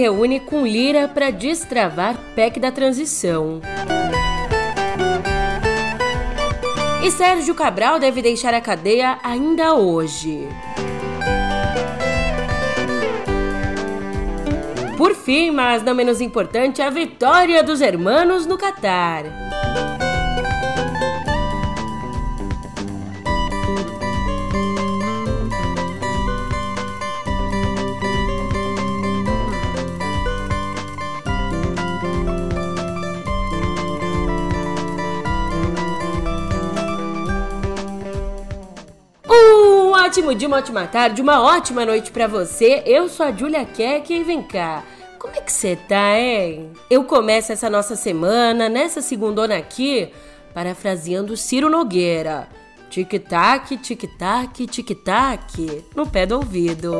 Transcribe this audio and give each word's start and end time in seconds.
reúne 0.00 0.40
com 0.40 0.66
Lira 0.66 1.06
para 1.06 1.30
destravar 1.30 2.16
PEC 2.34 2.58
da 2.58 2.72
transição. 2.72 3.60
E 7.04 7.10
Sérgio 7.10 7.54
Cabral 7.54 7.98
deve 7.98 8.22
deixar 8.22 8.54
a 8.54 8.60
cadeia 8.62 9.18
ainda 9.22 9.74
hoje. 9.74 10.48
Por 14.96 15.14
fim, 15.14 15.50
mas 15.50 15.82
não 15.82 15.94
menos 15.94 16.20
importante, 16.20 16.80
a 16.80 16.88
vitória 16.88 17.62
dos 17.62 17.82
hermanos 17.82 18.46
no 18.46 18.56
Catar. 18.56 19.24
Ótimo 40.10 40.34
dia, 40.34 40.48
uma 40.48 40.56
ótima 40.56 40.88
tarde, 40.88 41.22
uma 41.22 41.40
ótima 41.40 41.86
noite 41.86 42.10
para 42.10 42.26
você. 42.26 42.82
Eu 42.84 43.08
sou 43.08 43.24
a 43.26 43.30
Julia 43.30 43.64
Keck 43.64 44.12
e 44.12 44.24
vem 44.24 44.42
cá. 44.42 44.82
Como 45.20 45.32
é 45.36 45.40
que 45.40 45.52
você 45.52 45.76
tá, 45.76 46.18
hein? 46.18 46.72
Eu 46.90 47.04
começo 47.04 47.52
essa 47.52 47.70
nossa 47.70 47.94
semana, 47.94 48.68
nessa 48.68 49.00
segundona 49.00 49.56
aqui, 49.56 50.08
parafraseando 50.52 51.36
Ciro 51.36 51.70
Nogueira. 51.70 52.48
Tic-tac, 52.90 53.76
tic-tac, 53.76 54.66
tic-tac, 54.66 55.84
no 55.94 56.04
pé 56.08 56.26
do 56.26 56.38
ouvido. 56.38 56.92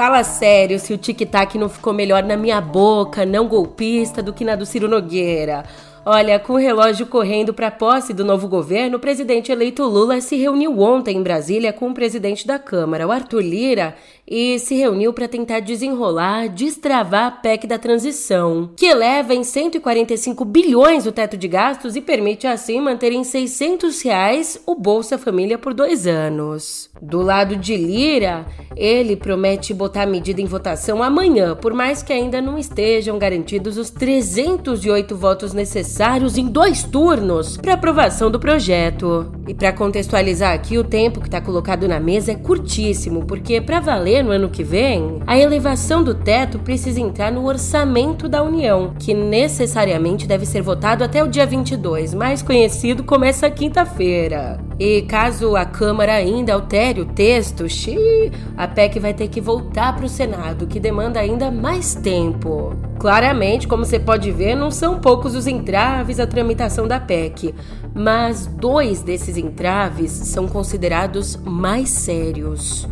Fala 0.00 0.24
sério 0.24 0.78
se 0.78 0.94
o 0.94 0.96
tic-tac 0.96 1.58
não 1.58 1.68
ficou 1.68 1.92
melhor 1.92 2.22
na 2.22 2.34
minha 2.34 2.58
boca, 2.58 3.26
não 3.26 3.46
golpista, 3.46 4.22
do 4.22 4.32
que 4.32 4.46
na 4.46 4.56
do 4.56 4.64
Ciro 4.64 4.88
Nogueira. 4.88 5.62
Olha, 6.04 6.38
com 6.38 6.54
o 6.54 6.56
relógio 6.56 7.06
correndo 7.06 7.52
para 7.52 7.66
a 7.66 7.70
posse 7.70 8.14
do 8.14 8.24
novo 8.24 8.48
governo, 8.48 8.96
o 8.96 9.00
presidente 9.00 9.52
eleito 9.52 9.84
Lula 9.84 10.18
se 10.22 10.34
reuniu 10.34 10.80
ontem 10.80 11.18
em 11.18 11.22
Brasília 11.22 11.74
com 11.74 11.90
o 11.90 11.94
presidente 11.94 12.46
da 12.46 12.58
Câmara, 12.58 13.06
o 13.06 13.12
Arthur 13.12 13.42
Lira, 13.42 13.94
e 14.26 14.58
se 14.60 14.74
reuniu 14.76 15.12
para 15.12 15.28
tentar 15.28 15.60
desenrolar, 15.60 16.48
destravar 16.48 17.26
a 17.26 17.30
PEC 17.30 17.66
da 17.66 17.78
transição, 17.78 18.70
que 18.76 18.86
eleva 18.86 19.34
em 19.34 19.44
145 19.44 20.42
bilhões 20.42 21.04
o 21.04 21.12
teto 21.12 21.36
de 21.36 21.46
gastos 21.46 21.94
e 21.96 22.00
permite 22.00 22.46
assim 22.46 22.80
manter 22.80 23.12
em 23.12 23.22
600 23.22 24.00
reais 24.00 24.62
o 24.66 24.74
Bolsa 24.74 25.18
Família 25.18 25.58
por 25.58 25.74
dois 25.74 26.06
anos. 26.06 26.88
Do 27.02 27.20
lado 27.20 27.56
de 27.56 27.76
Lira, 27.76 28.46
ele 28.74 29.16
promete 29.16 29.74
botar 29.74 30.04
a 30.04 30.06
medida 30.06 30.40
em 30.40 30.46
votação 30.46 31.02
amanhã, 31.02 31.54
por 31.54 31.74
mais 31.74 32.02
que 32.02 32.12
ainda 32.12 32.40
não 32.40 32.56
estejam 32.56 33.18
garantidos 33.18 33.76
os 33.76 33.90
308 33.90 35.14
votos 35.14 35.52
necessários 35.52 35.89
em 36.38 36.46
dois 36.46 36.82
turnos 36.82 37.56
para 37.56 37.74
aprovação 37.74 38.30
do 38.30 38.38
projeto. 38.38 39.32
E 39.46 39.54
para 39.54 39.72
contextualizar 39.72 40.54
aqui, 40.54 40.78
o 40.78 40.84
tempo 40.84 41.20
que 41.20 41.26
está 41.26 41.40
colocado 41.40 41.88
na 41.88 41.98
mesa 41.98 42.32
é 42.32 42.34
curtíssimo, 42.36 43.24
porque 43.26 43.60
para 43.60 43.80
valer 43.80 44.22
no 44.22 44.30
ano 44.30 44.48
que 44.48 44.62
vem, 44.62 45.20
a 45.26 45.38
elevação 45.38 46.02
do 46.02 46.14
teto 46.14 46.58
precisa 46.58 47.00
entrar 47.00 47.32
no 47.32 47.44
orçamento 47.44 48.28
da 48.28 48.42
União, 48.42 48.94
que 48.98 49.12
necessariamente 49.12 50.26
deve 50.26 50.46
ser 50.46 50.62
votado 50.62 51.02
até 51.02 51.22
o 51.22 51.28
dia 51.28 51.46
22, 51.46 52.14
mais 52.14 52.42
conhecido 52.42 53.02
como 53.02 53.24
essa 53.24 53.50
quinta-feira. 53.50 54.69
E 54.80 55.02
caso 55.02 55.56
a 55.56 55.66
Câmara 55.66 56.14
ainda 56.14 56.54
altere 56.54 57.02
o 57.02 57.04
texto, 57.04 57.68
xiii, 57.68 58.32
a 58.56 58.66
PEC 58.66 58.98
vai 58.98 59.12
ter 59.12 59.28
que 59.28 59.38
voltar 59.38 59.94
para 59.94 60.06
o 60.06 60.08
Senado, 60.08 60.66
que 60.66 60.80
demanda 60.80 61.20
ainda 61.20 61.50
mais 61.50 61.94
tempo. 61.94 62.74
Claramente, 62.98 63.68
como 63.68 63.84
você 63.84 64.00
pode 64.00 64.32
ver, 64.32 64.54
não 64.54 64.70
são 64.70 64.98
poucos 64.98 65.34
os 65.34 65.46
entraves 65.46 66.18
à 66.18 66.26
tramitação 66.26 66.88
da 66.88 66.98
PEC, 66.98 67.54
mas 67.94 68.46
dois 68.46 69.02
desses 69.02 69.36
entraves 69.36 70.12
são 70.12 70.48
considerados 70.48 71.36
mais 71.36 71.90
sérios. 71.90 72.88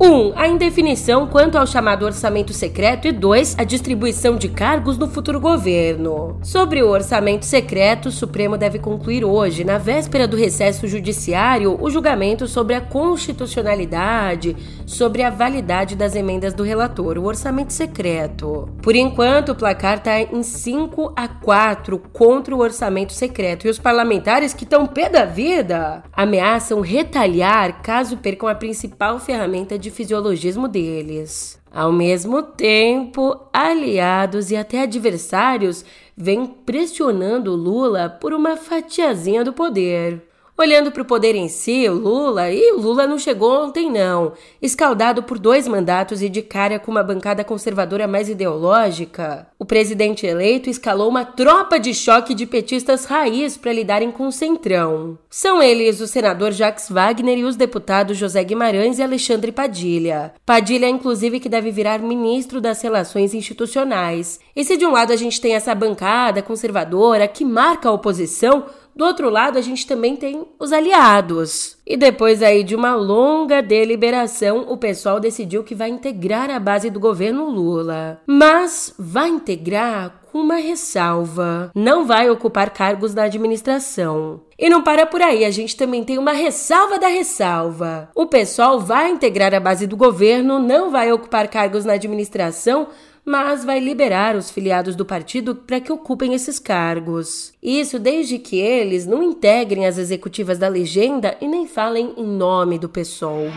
1. 0.00 0.06
Um, 0.06 0.32
a 0.36 0.46
indefinição 0.46 1.26
quanto 1.26 1.58
ao 1.58 1.66
chamado 1.66 2.04
orçamento 2.04 2.52
secreto 2.52 3.08
e 3.08 3.12
2. 3.12 3.56
A 3.58 3.64
distribuição 3.64 4.36
de 4.36 4.48
cargos 4.48 4.96
no 4.96 5.08
futuro 5.08 5.40
governo. 5.40 6.38
Sobre 6.42 6.82
o 6.82 6.88
orçamento 6.88 7.44
secreto, 7.44 8.06
o 8.06 8.12
Supremo 8.12 8.56
deve 8.56 8.78
concluir 8.78 9.24
hoje, 9.24 9.64
na 9.64 9.76
véspera 9.76 10.28
do 10.28 10.36
recesso 10.36 10.86
judiciário, 10.86 11.76
o 11.80 11.90
julgamento 11.90 12.46
sobre 12.46 12.76
a 12.76 12.80
constitucionalidade, 12.80 14.56
sobre 14.86 15.22
a 15.22 15.30
validade 15.30 15.96
das 15.96 16.14
emendas 16.14 16.54
do 16.54 16.62
relator, 16.62 17.18
o 17.18 17.24
orçamento 17.24 17.72
secreto. 17.72 18.68
Por 18.80 18.94
enquanto, 18.94 19.50
o 19.50 19.56
placar 19.56 19.98
está 19.98 20.20
em 20.20 20.42
5 20.44 21.12
a 21.16 21.26
4 21.26 21.98
contra 22.12 22.54
o 22.54 22.60
orçamento 22.60 23.12
secreto 23.12 23.66
e 23.66 23.70
os 23.70 23.78
parlamentares 23.78 24.54
que 24.54 24.64
estão 24.64 24.86
pé 24.86 25.08
da 25.08 25.24
vida 25.24 26.04
ameaçam 26.12 26.80
retalhar 26.80 27.82
caso 27.82 28.16
percam 28.18 28.48
a 28.48 28.54
principal 28.54 29.18
ferramenta 29.18 29.78
de 29.78 29.87
de 29.88 29.90
fisiologismo 29.90 30.68
deles. 30.68 31.58
Ao 31.72 31.90
mesmo 31.90 32.42
tempo, 32.42 33.36
aliados 33.52 34.50
e 34.50 34.56
até 34.56 34.82
adversários 34.82 35.84
vêm 36.16 36.46
pressionando 36.46 37.54
Lula 37.54 38.08
por 38.08 38.32
uma 38.32 38.56
fatiazinha 38.56 39.42
do 39.42 39.52
poder. 39.52 40.27
Olhando 40.60 40.90
para 40.90 41.02
o 41.02 41.04
poder 41.04 41.36
em 41.36 41.46
si, 41.46 41.88
o 41.88 41.94
Lula, 41.94 42.50
e 42.50 42.72
o 42.72 42.80
Lula 42.80 43.06
não 43.06 43.16
chegou 43.16 43.62
ontem 43.62 43.88
não, 43.88 44.32
escaldado 44.60 45.22
por 45.22 45.38
dois 45.38 45.68
mandatos 45.68 46.20
e 46.20 46.28
de 46.28 46.42
cara 46.42 46.80
com 46.80 46.90
uma 46.90 47.04
bancada 47.04 47.44
conservadora 47.44 48.08
mais 48.08 48.28
ideológica, 48.28 49.46
o 49.56 49.64
presidente 49.64 50.26
eleito 50.26 50.68
escalou 50.68 51.08
uma 51.08 51.24
tropa 51.24 51.78
de 51.78 51.94
choque 51.94 52.34
de 52.34 52.44
petistas 52.44 53.04
raiz 53.04 53.56
para 53.56 53.72
lidarem 53.72 54.10
com 54.10 54.26
o 54.26 54.32
centrão. 54.32 55.16
São 55.30 55.62
eles 55.62 56.00
o 56.00 56.08
senador 56.08 56.50
Jacques 56.50 56.88
Wagner 56.88 57.38
e 57.38 57.44
os 57.44 57.54
deputados 57.54 58.16
José 58.16 58.42
Guimarães 58.42 58.98
e 58.98 59.02
Alexandre 59.02 59.52
Padilha. 59.52 60.32
Padilha, 60.44 60.88
inclusive, 60.88 61.38
que 61.38 61.48
deve 61.48 61.70
virar 61.70 62.00
ministro 62.00 62.60
das 62.60 62.82
Relações 62.82 63.32
Institucionais. 63.32 64.40
E 64.56 64.64
se 64.64 64.76
de 64.76 64.84
um 64.84 64.90
lado 64.90 65.12
a 65.12 65.16
gente 65.16 65.40
tem 65.40 65.54
essa 65.54 65.72
bancada 65.72 66.42
conservadora 66.42 67.28
que 67.28 67.44
marca 67.44 67.88
a 67.88 67.92
oposição, 67.92 68.66
do 68.98 69.04
outro 69.04 69.30
lado, 69.30 69.56
a 69.56 69.62
gente 69.62 69.86
também 69.86 70.16
tem 70.16 70.44
os 70.58 70.72
aliados. 70.72 71.78
E 71.86 71.96
depois 71.96 72.42
aí 72.42 72.64
de 72.64 72.74
uma 72.74 72.96
longa 72.96 73.62
deliberação, 73.62 74.66
o 74.68 74.76
pessoal 74.76 75.20
decidiu 75.20 75.62
que 75.62 75.72
vai 75.72 75.88
integrar 75.88 76.50
a 76.50 76.58
base 76.58 76.90
do 76.90 76.98
governo 76.98 77.48
Lula. 77.48 78.20
Mas 78.26 78.92
vai 78.98 79.28
integrar 79.28 80.20
com 80.32 80.40
uma 80.40 80.56
ressalva. 80.56 81.70
Não 81.76 82.06
vai 82.06 82.28
ocupar 82.28 82.70
cargos 82.70 83.14
na 83.14 83.22
administração. 83.22 84.40
E 84.58 84.68
não 84.68 84.82
para 84.82 85.06
por 85.06 85.22
aí, 85.22 85.44
a 85.44 85.50
gente 85.52 85.76
também 85.76 86.02
tem 86.02 86.18
uma 86.18 86.32
ressalva 86.32 86.98
da 86.98 87.06
ressalva. 87.06 88.10
O 88.16 88.26
pessoal 88.26 88.80
vai 88.80 89.10
integrar 89.10 89.54
a 89.54 89.60
base 89.60 89.86
do 89.86 89.96
governo, 89.96 90.58
não 90.58 90.90
vai 90.90 91.12
ocupar 91.12 91.46
cargos 91.46 91.84
na 91.84 91.92
administração, 91.92 92.88
mas 93.28 93.64
vai 93.64 93.78
liberar 93.78 94.34
os 94.34 94.50
filiados 94.50 94.96
do 94.96 95.04
partido 95.04 95.54
para 95.54 95.80
que 95.80 95.92
ocupem 95.92 96.34
esses 96.34 96.58
cargos. 96.58 97.52
Isso 97.62 97.98
desde 97.98 98.38
que 98.38 98.58
eles 98.58 99.06
não 99.06 99.22
integrem 99.22 99.86
as 99.86 99.98
executivas 99.98 100.58
da 100.58 100.66
legenda 100.66 101.36
e 101.40 101.46
nem 101.46 101.66
falem 101.66 102.14
em 102.16 102.26
nome 102.26 102.78
do 102.78 102.88
PSOL. 102.88 103.48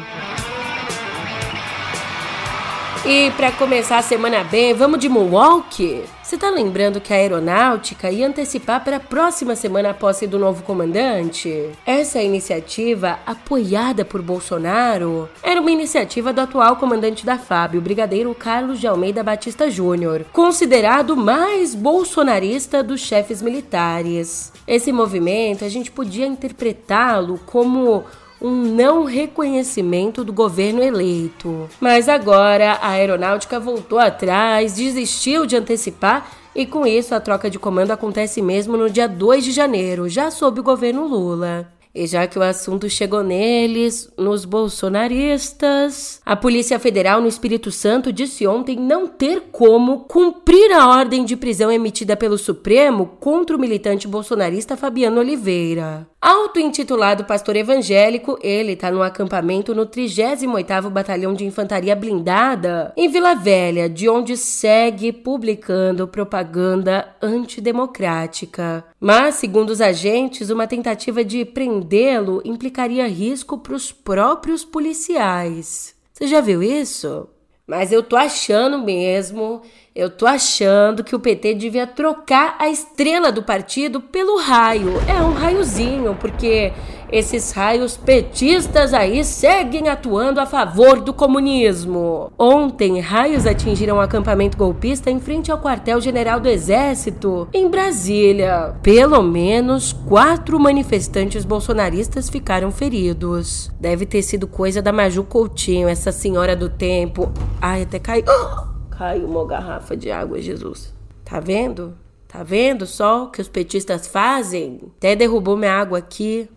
E 3.03 3.31
para 3.31 3.51
começar 3.51 3.97
a 3.97 4.03
semana 4.03 4.43
bem, 4.43 4.75
vamos 4.75 4.99
de 4.99 5.09
Moonwalk? 5.09 6.03
Você 6.21 6.37
tá 6.37 6.51
lembrando 6.51 7.01
que 7.01 7.11
a 7.11 7.15
aeronáutica 7.15 8.11
ia 8.11 8.27
antecipar 8.27 8.83
para 8.83 8.97
a 8.97 8.99
próxima 8.99 9.55
semana 9.55 9.89
a 9.89 9.93
posse 9.93 10.27
do 10.27 10.37
novo 10.37 10.61
comandante? 10.61 11.71
Essa 11.83 12.21
iniciativa, 12.21 13.17
apoiada 13.25 14.05
por 14.05 14.21
Bolsonaro, 14.21 15.27
era 15.41 15.59
uma 15.59 15.71
iniciativa 15.71 16.31
do 16.31 16.41
atual 16.41 16.75
comandante 16.75 17.25
da 17.25 17.39
FAB, 17.39 17.77
o 17.77 17.81
brigadeiro 17.81 18.35
Carlos 18.35 18.79
de 18.79 18.85
Almeida 18.85 19.23
Batista 19.23 19.69
Júnior, 19.69 20.23
considerado 20.31 21.17
mais 21.17 21.73
bolsonarista 21.73 22.83
dos 22.83 23.01
chefes 23.01 23.41
militares. 23.41 24.53
Esse 24.67 24.91
movimento 24.91 25.65
a 25.65 25.69
gente 25.69 25.89
podia 25.89 26.27
interpretá-lo 26.27 27.39
como 27.47 28.05
um 28.41 28.51
não 28.51 29.03
reconhecimento 29.03 30.23
do 30.23 30.33
governo 30.33 30.81
eleito. 30.81 31.69
Mas 31.79 32.09
agora 32.09 32.73
a 32.73 32.89
aeronáutica 32.89 33.59
voltou 33.59 33.99
atrás, 33.99 34.73
desistiu 34.73 35.45
de 35.45 35.55
antecipar 35.55 36.31
e 36.55 36.65
com 36.65 36.85
isso 36.85 37.15
a 37.15 37.19
troca 37.19 37.49
de 37.49 37.59
comando 37.59 37.91
acontece 37.91 38.41
mesmo 38.41 38.75
no 38.75 38.89
dia 38.89 39.07
2 39.07 39.45
de 39.45 39.51
janeiro, 39.51 40.09
já 40.09 40.29
sob 40.31 40.59
o 40.59 40.63
governo 40.63 41.07
Lula. 41.07 41.71
E 41.93 42.07
já 42.07 42.25
que 42.25 42.39
o 42.39 42.41
assunto 42.41 42.89
chegou 42.89 43.21
neles, 43.21 44.09
nos 44.17 44.45
bolsonaristas, 44.45 46.21
a 46.25 46.37
Polícia 46.37 46.79
Federal 46.79 47.19
no 47.19 47.27
Espírito 47.27 47.69
Santo 47.69 48.13
disse 48.13 48.47
ontem 48.47 48.77
não 48.77 49.07
ter 49.07 49.49
como 49.51 49.99
cumprir 50.05 50.71
a 50.71 50.87
ordem 50.87 51.25
de 51.25 51.35
prisão 51.35 51.69
emitida 51.69 52.15
pelo 52.15 52.37
Supremo 52.37 53.17
contra 53.19 53.57
o 53.57 53.59
militante 53.59 54.07
bolsonarista 54.07 54.77
Fabiano 54.77 55.19
Oliveira. 55.19 56.07
Auto-intitulado 56.23 57.25
pastor 57.25 57.55
evangélico, 57.55 58.37
ele 58.43 58.73
está 58.73 58.91
no 58.91 59.01
acampamento 59.01 59.73
no 59.73 59.87
38º 59.87 60.87
Batalhão 60.87 61.33
de 61.33 61.45
Infantaria 61.45 61.95
Blindada, 61.95 62.93
em 62.95 63.09
Vila 63.09 63.33
Velha, 63.33 63.89
de 63.89 64.07
onde 64.07 64.37
segue 64.37 65.11
publicando 65.11 66.07
propaganda 66.07 67.15
antidemocrática. 67.19 68.85
Mas, 68.99 69.33
segundo 69.33 69.71
os 69.71 69.81
agentes, 69.81 70.51
uma 70.51 70.67
tentativa 70.67 71.25
de 71.25 71.43
prendê-lo 71.43 72.39
implicaria 72.45 73.07
risco 73.07 73.57
para 73.57 73.73
os 73.73 73.91
próprios 73.91 74.63
policiais. 74.63 75.95
Você 76.13 76.27
já 76.27 76.39
viu 76.39 76.61
isso? 76.61 77.27
Mas 77.67 77.91
eu 77.91 78.03
tô 78.03 78.15
achando 78.15 78.79
mesmo 78.79 79.61
eu 79.93 80.09
tô 80.09 80.25
achando 80.25 81.03
que 81.03 81.13
o 81.13 81.19
PT 81.19 81.53
devia 81.55 81.85
trocar 81.85 82.55
a 82.57 82.69
estrela 82.69 83.29
do 83.29 83.43
partido 83.43 83.99
pelo 83.99 84.37
raio. 84.39 84.93
É 85.05 85.21
um 85.21 85.33
raiozinho, 85.33 86.15
porque 86.15 86.71
esses 87.11 87.51
raios 87.51 87.97
petistas 87.97 88.93
aí 88.93 89.23
seguem 89.23 89.89
atuando 89.89 90.39
a 90.39 90.45
favor 90.45 91.01
do 91.01 91.13
comunismo. 91.13 92.31
Ontem, 92.37 92.99
raios 92.99 93.45
atingiram 93.45 93.97
um 93.97 94.01
acampamento 94.01 94.57
golpista 94.57 95.11
em 95.11 95.19
frente 95.19 95.51
ao 95.51 95.59
quartel-general 95.59 96.39
do 96.39 96.47
Exército, 96.47 97.47
em 97.53 97.69
Brasília. 97.69 98.75
Pelo 98.81 99.21
menos 99.21 99.91
quatro 99.91 100.59
manifestantes 100.59 101.43
bolsonaristas 101.43 102.29
ficaram 102.29 102.71
feridos. 102.71 103.71
Deve 103.79 104.05
ter 104.05 104.21
sido 104.21 104.47
coisa 104.47 104.81
da 104.81 104.91
Maju 104.91 105.23
Coutinho, 105.23 105.87
essa 105.87 106.11
senhora 106.11 106.55
do 106.55 106.69
tempo. 106.69 107.31
Ai, 107.61 107.83
até 107.83 107.99
caiu. 107.99 108.23
Caiu 108.91 109.25
uma 109.25 109.45
garrafa 109.47 109.97
de 109.97 110.11
água, 110.11 110.39
Jesus. 110.39 110.93
Tá 111.25 111.39
vendo? 111.39 111.95
Tá 112.27 112.43
vendo 112.43 112.85
só 112.85 113.25
o 113.25 113.27
que 113.29 113.41
os 113.41 113.49
petistas 113.49 114.07
fazem? 114.07 114.79
Até 114.97 115.15
derrubou 115.15 115.57
minha 115.57 115.73
água 115.73 115.97
aqui. 115.97 116.47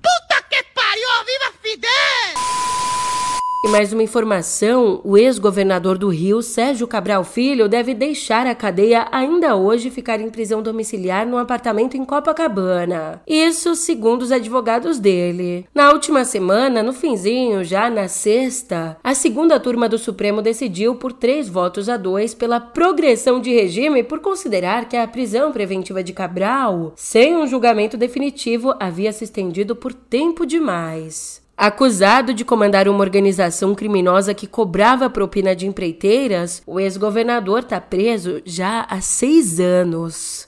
E 3.64 3.68
mais 3.68 3.94
uma 3.94 4.02
informação: 4.02 5.00
o 5.02 5.16
ex-governador 5.16 5.96
do 5.96 6.10
Rio, 6.10 6.42
Sérgio 6.42 6.86
Cabral 6.86 7.24
Filho, 7.24 7.66
deve 7.66 7.94
deixar 7.94 8.46
a 8.46 8.54
cadeia 8.54 9.08
ainda 9.10 9.56
hoje 9.56 9.88
e 9.88 9.90
ficar 9.90 10.20
em 10.20 10.28
prisão 10.28 10.62
domiciliar 10.62 11.26
num 11.26 11.38
apartamento 11.38 11.96
em 11.96 12.04
Copacabana. 12.04 13.22
Isso 13.26 13.74
segundo 13.74 14.20
os 14.20 14.30
advogados 14.30 14.98
dele. 14.98 15.66
Na 15.74 15.92
última 15.92 16.26
semana, 16.26 16.82
no 16.82 16.92
finzinho, 16.92 17.64
já 17.64 17.88
na 17.88 18.06
sexta, 18.06 18.98
a 19.02 19.14
segunda 19.14 19.58
turma 19.58 19.88
do 19.88 19.96
Supremo 19.96 20.42
decidiu 20.42 20.96
por 20.96 21.14
três 21.14 21.48
votos 21.48 21.88
a 21.88 21.96
dois 21.96 22.34
pela 22.34 22.60
progressão 22.60 23.40
de 23.40 23.50
regime 23.50 24.02
por 24.02 24.20
considerar 24.20 24.90
que 24.90 24.96
a 24.98 25.08
prisão 25.08 25.52
preventiva 25.52 26.04
de 26.04 26.12
Cabral, 26.12 26.92
sem 26.96 27.34
um 27.34 27.46
julgamento 27.46 27.96
definitivo, 27.96 28.74
havia 28.78 29.10
se 29.10 29.24
estendido 29.24 29.74
por 29.74 29.94
tempo 29.94 30.44
demais. 30.44 31.42
Acusado 31.56 32.34
de 32.34 32.44
comandar 32.44 32.88
uma 32.88 33.00
organização 33.00 33.76
criminosa 33.76 34.34
que 34.34 34.46
cobrava 34.46 35.08
propina 35.08 35.54
de 35.54 35.68
empreiteiras, 35.68 36.60
o 36.66 36.80
ex-governador 36.80 37.60
está 37.60 37.80
preso 37.80 38.42
já 38.44 38.84
há 38.90 39.00
seis 39.00 39.60
anos. 39.60 40.46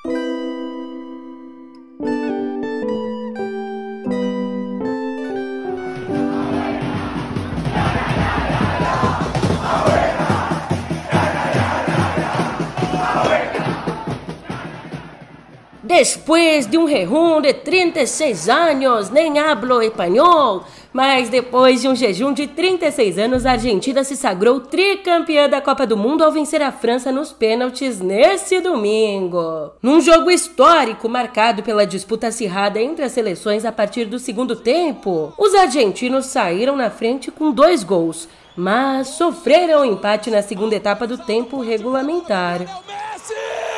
Depois 15.87 16.67
de 16.67 16.77
um 16.77 16.85
rejum 16.85 17.41
de 17.41 17.55
36 17.55 18.49
anos, 18.49 19.09
nem 19.09 19.38
hablo 19.38 19.81
espanhol, 19.81 20.65
mas 20.93 21.29
depois 21.29 21.81
de 21.81 21.87
um 21.87 21.94
jejum 21.94 22.33
de 22.33 22.49
36 22.49 23.17
anos, 23.17 23.47
a 23.47 23.53
Argentina 23.53 24.03
se 24.03 24.17
sagrou 24.17 24.59
tricampeã 24.59 25.49
da 25.49 25.61
Copa 25.61 25.87
do 25.87 25.97
Mundo 25.97 26.25
ao 26.25 26.33
vencer 26.33 26.61
a 26.61 26.73
França 26.73 27.12
nos 27.12 27.33
pênaltis 27.33 28.00
nesse 28.00 28.61
domingo. 28.61 29.71
Num 29.81 30.00
jogo 30.00 30.29
histórico 30.29 31.09
marcado 31.09 31.62
pela 31.62 31.87
disputa 31.87 32.27
acirrada 32.27 32.83
entre 32.83 33.05
as 33.05 33.12
seleções 33.12 33.65
a 33.65 33.71
partir 33.71 34.06
do 34.06 34.19
segundo 34.19 34.56
tempo, 34.56 35.33
os 35.38 35.55
argentinos 35.55 36.27
saíram 36.27 36.75
na 36.75 36.91
frente 36.91 37.31
com 37.31 37.53
dois 37.53 37.85
gols, 37.85 38.29
mas 38.56 39.06
sofreram 39.11 39.83
um 39.83 39.93
empate 39.93 40.33
na 40.33 40.43
segunda 40.43 40.75
etapa 40.75 41.06
do 41.06 41.17
tempo 41.17 41.61
regulamentar. 41.61 42.59
de 42.59 43.75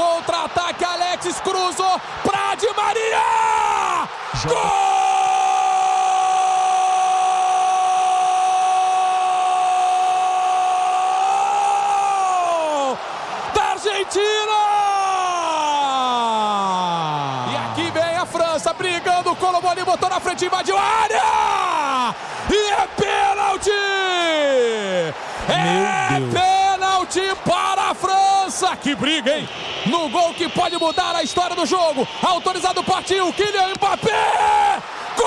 contra-ataque, 0.00 0.82
Alexis 0.82 1.38
cruzou 1.40 2.00
pra 2.22 2.54
Di 2.54 2.68
Maria! 2.74 4.08
Gol! 4.46 4.56
da 13.54 13.62
Argentina! 13.72 14.58
E 17.50 17.56
aqui 17.56 17.90
vem 17.90 18.16
a 18.16 18.24
França 18.24 18.72
brigando, 18.72 19.36
Colomoni 19.36 19.84
botou 19.84 20.08
na 20.08 20.18
frente, 20.18 20.46
invadiu 20.46 20.78
a 20.78 20.82
área! 20.82 22.14
E 22.50 22.70
é 22.70 22.88
pênalti! 22.96 23.70
É 25.48 26.20
pênalti 26.32 27.36
para 27.44 27.69
Que 28.82 28.94
briga, 28.94 29.38
hein? 29.38 29.48
No 29.86 30.10
gol 30.10 30.34
que 30.34 30.46
pode 30.48 30.76
mudar 30.78 31.16
a 31.16 31.22
história 31.22 31.56
do 31.56 31.64
jogo. 31.64 32.06
Autorizado 32.22 32.84
partiu, 32.84 33.32
Kylian 33.32 33.72
Mbappé! 33.74 34.82
Gol! 35.16 35.26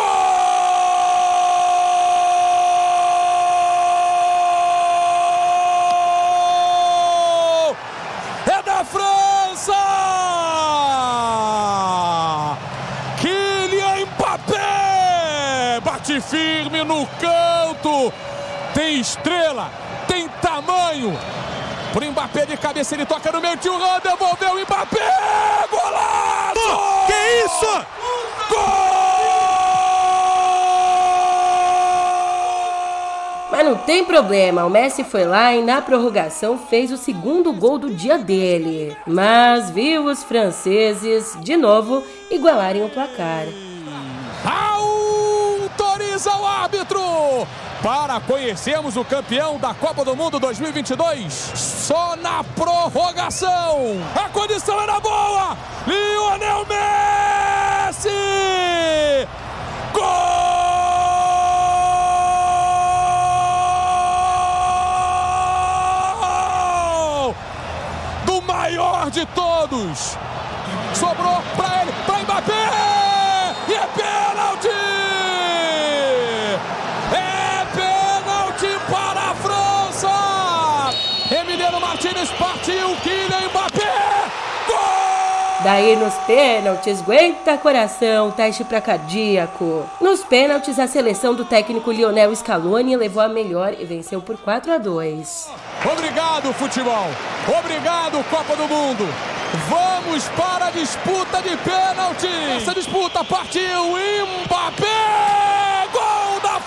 É 8.46 8.62
da 8.62 8.86
França! 8.86 9.74
Kylian 13.20 14.06
Mbappé! 14.06 15.80
Bate 15.84 16.22
firme 16.22 16.84
no 16.84 17.08
canto. 17.20 18.14
Tem 18.76 19.00
estrela, 19.00 19.72
tem 20.08 20.28
tamanho, 20.42 21.18
Pro 21.94 22.12
Mbappé 22.12 22.48
de 22.48 22.58
cabeça, 22.58 22.96
ele 22.96 23.06
toca 23.06 23.32
no 23.32 23.40
meio, 23.40 23.56
tio 23.56 23.78
Ran, 23.78 24.00
devolveu 24.00 24.54
o 24.54 24.60
Mbappé! 24.62 25.68
Golaço! 25.70 26.56
Oh, 26.58 27.06
que 27.06 27.14
isso? 27.46 27.86
Gol! 28.50 29.04
Mas 33.52 33.64
não 33.64 33.78
tem 33.78 34.04
problema, 34.04 34.66
o 34.66 34.72
Messi 34.72 35.04
foi 35.04 35.24
lá 35.24 35.54
e 35.54 35.62
na 35.62 35.84
prorrogação 35.84 36.58
fez 36.58 36.92
o 36.92 36.98
segundo 36.98 37.54
gol 37.54 37.78
do 37.78 37.94
dia 37.94 38.18
dele. 38.18 38.98
Mas 39.06 39.70
viu 39.70 40.06
os 40.06 40.24
franceses, 40.24 41.38
de 41.42 41.56
novo, 41.56 42.04
igualarem 42.32 42.84
o 42.84 42.90
placar. 42.90 43.46
Autoriza 44.44 46.36
o 46.36 46.44
árbitro! 46.44 46.73
Para 47.82 48.20
conhecermos 48.22 48.96
o 48.96 49.06
campeão 49.06 49.58
da 49.58 49.74
Copa 49.74 50.04
do 50.04 50.16
Mundo 50.16 50.40
2022 50.40 51.34
só 51.34 52.16
na 52.16 52.44
prorrogação. 52.44 54.02
A 54.16 54.30
condição 54.30 54.80
era 54.82 55.00
boa. 55.00 55.58
Lionel 55.86 56.66
Messi! 56.66 58.10
Gol! 59.94 60.44
Maior 68.46 69.12
de 69.12 69.26
todos. 69.28 70.18
Sobrou 70.94 71.44
para 71.58 71.82
ele, 71.82 71.92
para 72.06 72.24
Mbappé! 72.24 72.93
Daí 85.64 85.96
nos 85.96 86.14
pênaltis, 86.26 87.00
aguenta 87.00 87.58
coração, 87.58 88.32
teste 88.32 88.66
para 88.66 88.82
cardíaco. 88.82 89.90
Nos 90.02 90.22
pênaltis, 90.22 90.78
a 90.78 90.88
seleção 90.88 91.34
do 91.34 91.46
técnico 91.46 91.90
Lionel 91.90 92.36
Scaloni 92.36 92.98
levou 92.98 93.24
a 93.24 93.30
melhor 93.30 93.74
e 93.80 93.86
venceu 93.86 94.22
por 94.22 94.38
4 94.38 94.74
a 94.74 94.78
2. 94.78 95.50
Obrigado, 95.90 96.52
futebol. 96.54 97.08
Obrigado, 97.60 98.22
Copa 98.30 98.58
do 98.58 98.68
Mundo. 98.68 99.08
Vamos 99.70 100.26
para 100.36 100.66
a 100.66 100.72
disputa 100.72 101.42
de 101.42 101.56
pênalti. 101.56 102.28
Essa 102.58 102.74
disputa 102.74 103.24
partiu 103.24 103.96
Mbappé! 104.44 105.88
Gol 105.94 106.23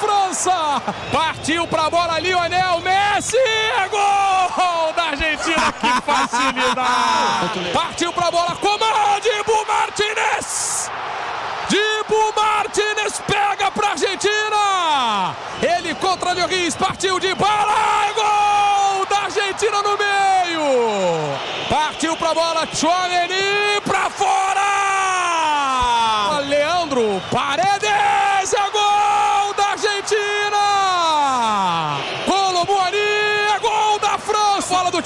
França! 0.06 0.80
Partiu 1.10 1.66
para 1.66 1.86
a 1.86 1.90
bola 1.90 2.20
Lionel 2.20 2.80
Messi! 2.80 3.36
É 3.36 3.88
gol 3.88 4.92
da 4.94 5.02
Argentina! 5.10 5.72
Que 5.72 5.90
facilidade! 6.06 7.72
Partiu 7.72 8.12
para 8.12 8.28
a 8.28 8.30
bola 8.30 8.54
Comando! 8.54 9.20
Dibu 9.20 9.66
Martinez! 9.66 10.88
Dibu 11.68 12.32
Martinez 12.36 13.20
pega 13.26 13.68
para 13.72 13.88
a 13.88 13.90
Argentina! 13.90 15.34
Ele 15.60 15.92
contra 15.96 16.34
Lloris, 16.34 16.76
partiu 16.76 17.18
de 17.18 17.34
bala! 17.34 17.74
É 18.08 18.12
gol 18.12 19.06
da 19.06 19.24
Argentina 19.24 19.82
no 19.82 19.98
meio! 19.98 21.36
Partiu 21.68 22.16
pra 22.16 22.32
bola, 22.32 22.68
Chouameni 22.72 23.80
pra 23.84 24.08
fora! 24.08 24.66
Leandro 26.46 27.20
Paredes, 27.28 27.65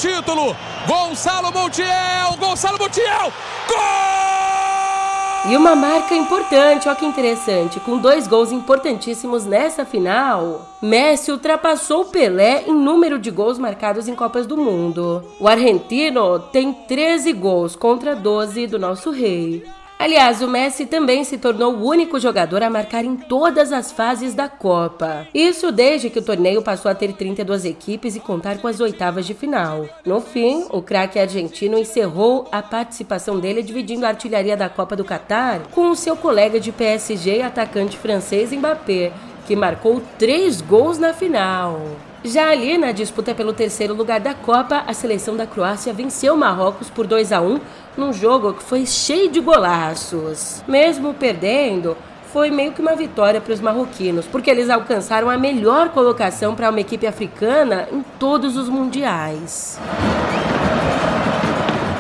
título, 0.00 0.56
Gonçalo 0.86 1.52
Montiel, 1.52 2.34
Gonçalo 2.38 2.78
Montiel, 2.78 3.30
gol! 3.68 5.50
E 5.50 5.56
uma 5.56 5.76
marca 5.76 6.14
importante, 6.14 6.88
olha 6.88 6.96
que 6.96 7.04
interessante, 7.04 7.78
com 7.80 7.98
dois 7.98 8.26
gols 8.26 8.50
importantíssimos 8.50 9.44
nessa 9.44 9.84
final, 9.84 10.66
Messi 10.80 11.30
ultrapassou 11.30 12.06
Pelé 12.06 12.64
em 12.66 12.72
número 12.72 13.18
de 13.18 13.30
gols 13.30 13.58
marcados 13.58 14.08
em 14.08 14.14
Copas 14.14 14.46
do 14.46 14.56
Mundo. 14.56 15.22
O 15.38 15.46
argentino 15.46 16.38
tem 16.38 16.72
13 16.72 17.34
gols 17.34 17.76
contra 17.76 18.16
12 18.16 18.68
do 18.68 18.78
nosso 18.78 19.10
rei. 19.10 19.66
Aliás, 20.00 20.40
o 20.40 20.48
Messi 20.48 20.86
também 20.86 21.24
se 21.24 21.36
tornou 21.36 21.74
o 21.74 21.86
único 21.86 22.18
jogador 22.18 22.62
a 22.62 22.70
marcar 22.70 23.04
em 23.04 23.16
todas 23.16 23.70
as 23.70 23.92
fases 23.92 24.32
da 24.32 24.48
Copa. 24.48 25.28
Isso 25.34 25.70
desde 25.70 26.08
que 26.08 26.18
o 26.18 26.24
torneio 26.24 26.62
passou 26.62 26.90
a 26.90 26.94
ter 26.94 27.12
32 27.12 27.66
equipes 27.66 28.16
e 28.16 28.20
contar 28.20 28.56
com 28.56 28.66
as 28.66 28.80
oitavas 28.80 29.26
de 29.26 29.34
final. 29.34 29.86
No 30.06 30.22
fim, 30.22 30.64
o 30.70 30.80
craque 30.80 31.18
argentino 31.18 31.76
encerrou 31.76 32.48
a 32.50 32.62
participação 32.62 33.38
dele 33.38 33.62
dividindo 33.62 34.06
a 34.06 34.08
artilharia 34.08 34.56
da 34.56 34.70
Copa 34.70 34.96
do 34.96 35.04
Catar 35.04 35.60
com 35.70 35.90
o 35.90 35.96
seu 35.96 36.16
colega 36.16 36.58
de 36.58 36.72
PSG 36.72 37.36
e 37.36 37.42
atacante 37.42 37.98
francês 37.98 38.52
Mbappé, 38.52 39.12
que 39.46 39.54
marcou 39.54 40.00
três 40.18 40.62
gols 40.62 40.96
na 40.96 41.12
final. 41.12 41.78
Já 42.22 42.50
ali 42.50 42.76
na 42.76 42.92
disputa 42.92 43.34
pelo 43.34 43.54
terceiro 43.54 43.94
lugar 43.94 44.20
da 44.20 44.34
Copa, 44.34 44.84
a 44.86 44.92
seleção 44.92 45.36
da 45.36 45.46
Croácia 45.46 45.90
venceu 45.90 46.36
Marrocos 46.36 46.90
por 46.90 47.06
2 47.06 47.32
a 47.32 47.40
1 47.40 47.58
num 48.00 48.12
jogo 48.12 48.54
que 48.54 48.62
foi 48.62 48.86
cheio 48.86 49.30
de 49.30 49.38
golaços. 49.38 50.64
Mesmo 50.66 51.12
perdendo, 51.14 51.96
foi 52.32 52.50
meio 52.50 52.72
que 52.72 52.80
uma 52.80 52.96
vitória 52.96 53.40
para 53.40 53.52
os 53.52 53.60
marroquinos, 53.60 54.26
porque 54.26 54.50
eles 54.50 54.70
alcançaram 54.70 55.28
a 55.28 55.36
melhor 55.36 55.90
colocação 55.90 56.56
para 56.56 56.70
uma 56.70 56.80
equipe 56.80 57.06
africana 57.06 57.88
em 57.92 58.02
todos 58.18 58.56
os 58.56 58.68
mundiais. 58.68 59.78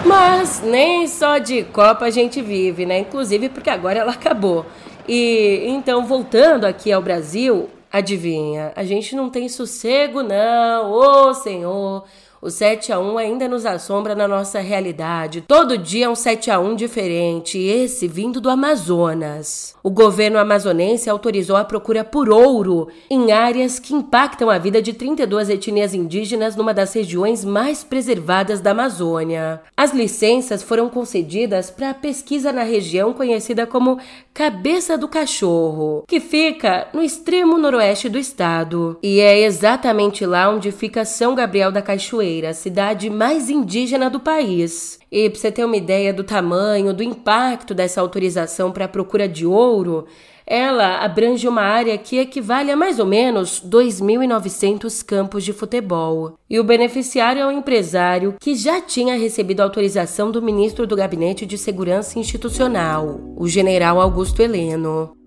Mas 0.06 0.62
nem 0.64 1.06
só 1.06 1.38
de 1.38 1.62
Copa 1.64 2.06
a 2.06 2.10
gente 2.10 2.40
vive, 2.40 2.86
né? 2.86 3.00
Inclusive 3.00 3.48
porque 3.50 3.70
agora 3.70 3.98
ela 3.98 4.12
acabou. 4.12 4.66
E 5.06 5.64
então, 5.66 6.06
voltando 6.06 6.64
aqui 6.64 6.90
ao 6.90 7.02
Brasil, 7.02 7.68
Adivinha, 7.92 8.72
a 8.76 8.84
gente 8.84 9.16
não 9.16 9.28
tem 9.28 9.48
sossego, 9.48 10.22
não, 10.22 10.92
ô 10.92 11.34
Senhor. 11.34 12.04
O 12.42 12.48
7 12.48 12.90
a 12.90 12.98
1 12.98 13.18
ainda 13.18 13.46
nos 13.46 13.66
assombra 13.66 14.14
na 14.14 14.26
nossa 14.26 14.60
realidade. 14.60 15.42
Todo 15.42 15.76
dia 15.76 16.06
é 16.06 16.08
um 16.08 16.14
7 16.14 16.50
a 16.50 16.58
1 16.58 16.74
diferente, 16.74 17.58
esse 17.58 18.08
vindo 18.08 18.40
do 18.40 18.48
Amazonas. 18.48 19.74
O 19.82 19.90
governo 19.90 20.38
amazonense 20.38 21.10
autorizou 21.10 21.54
a 21.54 21.66
procura 21.66 22.02
por 22.02 22.30
ouro 22.30 22.88
em 23.10 23.30
áreas 23.30 23.78
que 23.78 23.92
impactam 23.92 24.48
a 24.48 24.56
vida 24.56 24.80
de 24.80 24.94
32 24.94 25.50
etnias 25.50 25.92
indígenas 25.92 26.56
numa 26.56 26.72
das 26.72 26.94
regiões 26.94 27.44
mais 27.44 27.84
preservadas 27.84 28.58
da 28.58 28.70
Amazônia. 28.70 29.60
As 29.76 29.92
licenças 29.92 30.62
foram 30.62 30.88
concedidas 30.88 31.70
para 31.70 31.90
a 31.90 31.94
pesquisa 31.94 32.50
na 32.50 32.62
região 32.62 33.12
conhecida 33.12 33.66
como 33.66 33.98
Cabeça 34.32 34.96
do 34.96 35.08
Cachorro, 35.08 36.04
que 36.08 36.18
fica 36.18 36.88
no 36.94 37.02
extremo 37.02 37.58
noroeste 37.58 38.08
do 38.08 38.18
estado. 38.18 38.98
E 39.02 39.20
é 39.20 39.40
exatamente 39.40 40.24
lá 40.24 40.48
onde 40.48 40.72
fica 40.72 41.04
São 41.04 41.34
Gabriel 41.34 41.70
da 41.70 41.82
Cachoeira 41.82 42.29
a 42.44 42.54
cidade 42.54 43.10
mais 43.10 43.50
indígena 43.50 44.08
do 44.08 44.20
país. 44.20 44.98
E 45.10 45.28
para 45.28 45.38
você 45.38 45.52
ter 45.52 45.64
uma 45.64 45.76
ideia 45.76 46.12
do 46.12 46.24
tamanho, 46.24 46.94
do 46.94 47.02
impacto 47.02 47.74
dessa 47.74 48.00
autorização 48.00 48.70
para 48.72 48.84
a 48.84 48.88
procura 48.88 49.28
de 49.28 49.44
ouro, 49.44 50.06
ela 50.46 50.98
abrange 51.04 51.46
uma 51.46 51.62
área 51.62 51.96
que 51.96 52.18
equivale 52.18 52.72
a 52.72 52.76
mais 52.76 52.98
ou 52.98 53.06
menos 53.06 53.62
2.900 53.64 55.04
campos 55.04 55.44
de 55.44 55.52
futebol. 55.52 56.34
E 56.48 56.58
o 56.58 56.64
beneficiário 56.64 57.42
é 57.42 57.46
um 57.46 57.52
empresário 57.52 58.34
que 58.40 58.56
já 58.56 58.80
tinha 58.80 59.16
recebido 59.16 59.60
autorização 59.60 60.30
do 60.30 60.42
ministro 60.42 60.88
do 60.88 60.96
Gabinete 60.96 61.46
de 61.46 61.56
Segurança 61.56 62.18
Institucional, 62.18 63.20
o 63.36 63.46
general 63.46 64.00
Augusto 64.00 64.42
Heleno. 64.42 65.19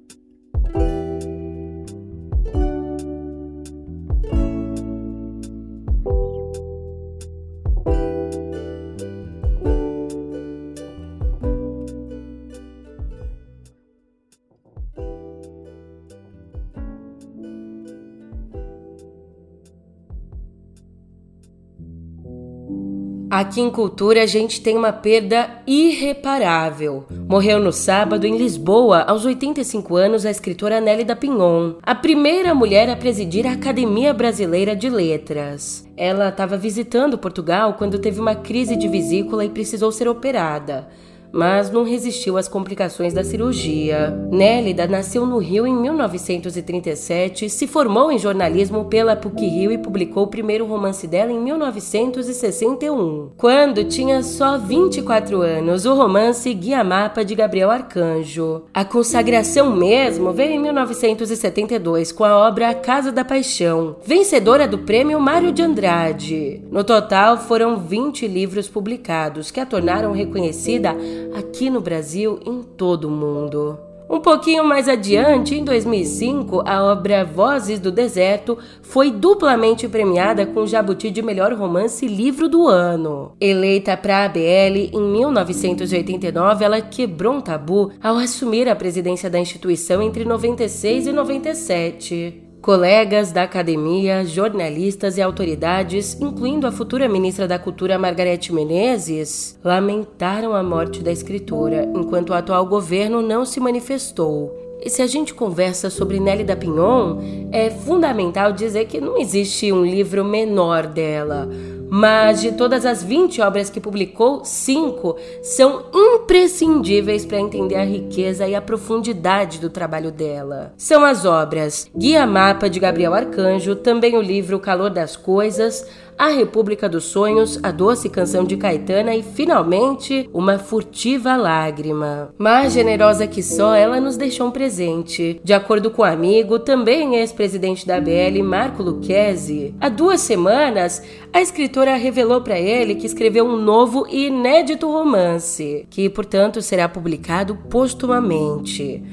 Aqui 23.44 23.60
em 23.60 23.70
Cultura 23.70 24.24
a 24.24 24.26
gente 24.26 24.62
tem 24.62 24.78
uma 24.78 24.94
perda 24.94 25.50
irreparável. 25.68 27.06
Morreu 27.28 27.60
no 27.60 27.74
sábado 27.74 28.26
em 28.26 28.38
Lisboa, 28.38 29.02
aos 29.02 29.26
85 29.26 29.98
anos, 29.98 30.26
a 30.26 30.32
escritora 30.32 30.80
Nélida 30.80 31.14
Pinhon, 31.14 31.74
a 31.84 31.94
primeira 31.94 32.56
mulher 32.56 32.90
a 32.90 32.96
presidir 32.96 33.46
a 33.46 33.52
Academia 33.52 34.14
Brasileira 34.14 34.74
de 34.74 34.90
Letras. 34.90 35.86
Ela 35.98 36.30
estava 36.30 36.56
visitando 36.56 37.18
Portugal 37.18 37.74
quando 37.74 38.00
teve 38.00 38.18
uma 38.18 38.34
crise 38.34 38.78
de 38.78 38.88
vesícula 38.88 39.44
e 39.44 39.50
precisou 39.50 39.92
ser 39.92 40.08
operada 40.08 40.88
mas 41.34 41.72
não 41.72 41.84
resistiu 41.84 42.38
às 42.38 42.48
complicações 42.48 43.12
da 43.12 43.24
cirurgia. 43.24 44.16
Nélida 44.32 44.86
nasceu 44.86 45.26
no 45.26 45.40
Rio 45.40 45.66
em 45.66 45.76
1937, 45.76 47.50
se 47.50 47.66
formou 47.66 48.12
em 48.12 48.20
jornalismo 48.20 48.86
pela 48.86 49.16
PUC-Rio 49.16 49.72
e 49.72 49.78
publicou 49.80 50.24
o 50.24 50.28
primeiro 50.28 50.68
romance 50.68 51.08
dela 51.08 51.32
em 51.32 51.40
1961. 51.40 53.32
Quando 53.36 53.84
tinha 53.84 54.22
só 54.22 54.60
24 54.60 55.42
anos, 55.42 55.86
o 55.86 55.96
romance 55.96 56.54
Guia 56.54 56.84
Mapa 56.84 57.26
de 57.26 57.34
Gabriel 57.34 57.72
Arcanjo. 57.72 58.66
A 58.72 58.86
consagração 58.86 59.76
mesmo 59.76 60.32
veio 60.32 60.52
em 60.52 60.60
1972 60.60 62.12
com 62.12 62.24
a 62.24 62.38
obra 62.38 62.70
A 62.70 62.76
Casa 62.76 63.12
da 63.12 63.26
Paixão, 63.26 63.96
vencedora 64.06 64.68
do 64.68 64.80
prêmio 64.80 65.20
Mário 65.20 65.52
de 65.52 65.64
Andrade. 65.64 66.62
No 66.70 66.84
total, 66.84 67.38
foram 67.38 67.78
20 67.78 68.28
livros 68.28 68.68
publicados 68.68 69.50
que 69.50 69.60
a 69.60 69.66
tornaram 69.66 70.12
reconhecida 70.12 70.96
aqui 71.34 71.70
no 71.70 71.82
Brasil 71.82 72.40
e 72.46 72.50
em 72.50 72.62
todo 72.62 73.06
o 73.06 73.12
mundo. 73.12 73.78
Um 74.10 74.20
pouquinho 74.20 74.64
mais 74.64 74.88
adiante, 74.88 75.56
em 75.56 75.64
2005, 75.64 76.62
a 76.68 76.84
obra 76.84 77.24
Vozes 77.24 77.80
do 77.80 77.92
Deserto 77.92 78.58
foi 78.82 79.10
duplamente 79.10 79.88
premiada 79.88 80.46
com 80.46 80.62
o 80.62 80.68
Jabuti 80.68 81.10
de 81.10 81.22
Melhor 81.22 81.54
Romance 81.54 82.06
Livro 82.06 82.48
do 82.48 82.68
Ano. 82.68 83.32
Eleita 83.42 83.98
para 83.98 84.18
a 84.18 84.26
ABL 84.26 84.92
em 84.94 85.02
1989, 85.02 86.64
ela 86.64 86.82
quebrou 86.82 87.34
um 87.34 87.42
tabu 87.42 87.92
ao 88.02 88.18
assumir 88.18 88.70
a 88.70 88.76
presidência 88.76 89.30
da 89.30 89.40
instituição 89.40 90.02
entre 90.02 90.26
96 90.26 91.08
e 91.08 91.12
97. 91.12 92.53
Colegas 92.64 93.34
da 93.34 93.44
academia, 93.44 94.24
jornalistas 94.24 95.18
e 95.18 95.22
autoridades, 95.22 96.18
incluindo 96.22 96.66
a 96.66 96.72
futura 96.72 97.10
ministra 97.10 97.46
da 97.46 97.60
Cultura 97.60 98.00
Margarete 98.00 98.54
Menezes, 98.54 99.60
lamentaram 99.62 100.56
a 100.56 100.64
morte 100.64 101.04
da 101.04 101.12
escritora, 101.12 101.84
enquanto 101.94 102.30
o 102.30 102.34
atual 102.34 102.66
governo 102.66 103.22
não 103.22 103.44
se 103.44 103.60
manifestou. 103.60 104.50
E 104.82 104.90
se 104.90 105.02
a 105.02 105.08
gente 105.08 105.34
conversa 105.34 105.90
sobre 105.90 106.22
Nelly 106.22 106.46
da 106.46 106.56
Pinhon, 106.56 107.18
é 107.52 107.70
fundamental 107.70 108.54
dizer 108.54 108.86
que 108.86 109.02
não 109.02 109.18
existe 109.18 109.70
um 109.74 109.84
livro 109.84 110.24
menor 110.24 110.88
dela 110.88 111.50
mas 111.96 112.42
de 112.42 112.54
todas 112.54 112.88
as 112.88 113.04
20 113.04 113.40
obras 113.40 113.70
que 113.70 113.80
publicou, 113.80 114.44
cinco 114.44 115.16
são 115.44 115.86
imprescindíveis 115.94 117.24
para 117.24 117.40
entender 117.40 117.76
a 117.76 117.86
riqueza 117.86 118.48
e 118.48 118.56
a 118.56 118.62
profundidade 118.62 119.60
do 119.60 119.70
trabalho 119.70 120.12
dela. 120.12 120.74
São 120.76 121.06
as 121.06 121.24
obras 121.24 121.88
Guia 121.96 122.26
Mapa 122.26 122.68
de 122.68 122.80
Gabriel 122.80 123.14
Arcanjo, 123.14 123.76
também 123.76 124.18
o 124.18 124.22
livro 124.24 124.60
Calor 124.60 124.90
das 124.90 125.16
Coisas, 125.16 125.88
a 126.18 126.28
República 126.28 126.88
dos 126.88 127.06
Sonhos, 127.06 127.60
A 127.64 127.72
Doce 127.72 128.10
Canção 128.10 128.44
de 128.44 128.58
Caetana 128.58 129.16
e, 129.16 129.24
finalmente, 129.24 130.30
Uma 130.34 130.58
Furtiva 130.58 131.36
Lágrima. 131.36 132.34
Mais 132.38 132.74
generosa 132.74 133.28
que 133.28 133.42
só, 133.42 133.74
ela 133.74 134.00
nos 134.00 134.18
deixou 134.18 134.48
um 134.48 134.52
presente. 134.52 135.40
De 135.44 135.54
acordo 135.54 135.92
com 135.92 136.02
o 136.02 136.06
um 136.06 136.08
amigo, 136.08 136.60
também 136.60 137.16
ex-presidente 137.16 137.86
da 137.86 138.00
BL, 138.00 138.42
Marco 138.44 138.84
Lucchesi, 138.84 139.76
há 139.80 139.90
duas 139.90 140.22
semanas, 140.22 141.02
a 141.32 141.42
escritora 141.42 141.96
revelou 141.96 142.42
para 142.42 142.60
ele 142.60 142.96
que 142.96 143.06
escreveu 143.06 143.46
um 143.46 143.58
novo 143.58 144.06
e 144.10 144.28
inédito 144.28 144.88
romance, 144.88 145.86
que, 145.90 146.10
portanto, 146.10 146.62
será 146.62 146.88
publicado 146.88 147.56
postumamente. 147.70 149.04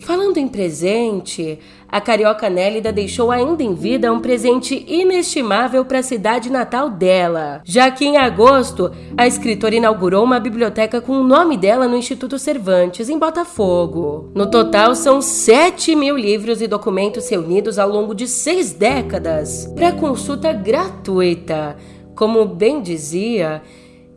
Falando 0.00 0.38
em 0.38 0.48
presente, 0.48 1.58
a 1.90 2.00
carioca 2.00 2.48
Nélida 2.48 2.92
deixou 2.92 3.30
ainda 3.30 3.62
em 3.62 3.74
vida 3.74 4.12
um 4.12 4.20
presente 4.20 4.84
inestimável 4.86 5.84
para 5.84 5.98
a 5.98 6.02
cidade 6.02 6.50
natal 6.50 6.88
dela, 6.88 7.60
já 7.64 7.90
que 7.90 8.04
em 8.04 8.16
agosto 8.16 8.90
a 9.16 9.26
escritora 9.26 9.74
inaugurou 9.74 10.24
uma 10.24 10.38
biblioteca 10.38 11.00
com 11.00 11.12
o 11.12 11.24
nome 11.24 11.56
dela 11.56 11.88
no 11.88 11.96
Instituto 11.96 12.38
Cervantes, 12.38 13.08
em 13.08 13.18
Botafogo. 13.18 14.30
No 14.34 14.50
total, 14.50 14.94
são 14.94 15.20
7 15.20 15.96
mil 15.96 16.16
livros 16.16 16.62
e 16.62 16.66
documentos 16.66 17.28
reunidos 17.28 17.78
ao 17.78 17.88
longo 17.88 18.14
de 18.14 18.28
seis 18.28 18.72
décadas 18.72 19.66
para 19.74 19.92
consulta 19.92 20.52
gratuita. 20.52 21.76
Como 22.14 22.44
bem 22.44 22.82
dizia, 22.82 23.62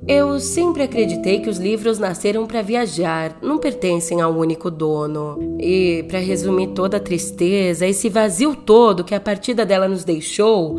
eu 0.07 0.38
sempre 0.39 0.83
acreditei 0.83 1.39
que 1.39 1.50
os 1.50 1.57
livros 1.57 1.98
nasceram 1.98 2.45
para 2.45 2.62
viajar, 2.62 3.38
não 3.41 3.57
pertencem 3.57 4.19
a 4.19 4.27
um 4.27 4.38
único 4.38 4.69
dono. 4.69 5.57
E, 5.60 6.03
para 6.10 6.19
resumir 6.19 6.67
toda 6.67 6.98
a 6.98 7.00
tristeza, 7.00 7.88
esse 7.88 8.10
vazio 8.10 8.55
todo 8.55 9.03
que 9.03 9.15
a 9.15 9.19
partida 9.19 9.65
dela 9.65 9.88
nos 9.88 10.03
deixou, 10.03 10.77